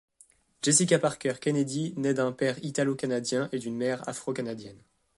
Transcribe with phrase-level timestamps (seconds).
[0.63, 4.81] Jessica Parker Kennedy naît d’un père italo-canadien et d’une mère afro-canadienne.